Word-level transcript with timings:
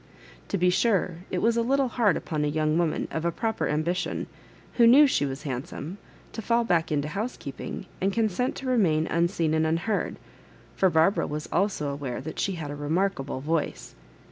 To 0.47 0.57
be 0.57 0.71
sure, 0.71 1.17
it 1.29 1.43
was 1.43 1.55
a 1.57 1.61
little 1.61 1.89
hard 1.89 2.17
upon 2.17 2.43
a 2.43 2.47
young 2.47 2.75
woman 2.79 3.07
of 3.11 3.23
a 3.23 3.31
proper 3.31 3.67
ambition, 3.69 4.25
who 4.77 4.87
knew 4.87 5.05
she 5.05 5.27
was 5.27 5.43
handsome, 5.43 5.99
to 6.33 6.41
raU 6.49 6.63
back 6.63 6.91
into 6.91 7.07
housekeep 7.07 7.61
ing, 7.61 7.85
and 8.01 8.11
consent 8.11 8.55
to 8.55 8.67
remain 8.67 9.05
unseen 9.05 9.53
and 9.53 9.67
unheard; 9.67 10.15
for 10.75 10.89
Barbara 10.89 11.27
was 11.27 11.47
also 11.51 11.89
aware 11.89 12.19
that 12.19 12.39
she 12.39 12.53
had 12.53 12.71
a 12.71 12.75
re 12.75 12.89
markable 12.89 13.41
voice. 13.41 13.93